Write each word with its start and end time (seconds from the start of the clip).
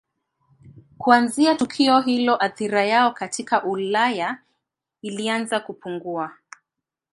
Kuanzia 0.97 1.55
tukio 1.55 1.99
hilo 2.01 2.35
athira 2.43 2.83
yao 2.85 3.11
katika 3.11 3.63
Ulaya 3.63 4.37
ilianza 5.01 5.59
kupungua. 5.59 6.31